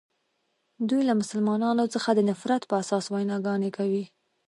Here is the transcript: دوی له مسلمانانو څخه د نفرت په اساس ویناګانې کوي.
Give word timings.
دوی 0.89 1.01
له 1.09 1.13
مسلمانانو 1.21 1.83
څخه 1.93 2.09
د 2.13 2.19
نفرت 2.29 2.61
په 2.67 2.75
اساس 2.81 3.05
ویناګانې 3.09 3.69
کوي. 3.77 4.03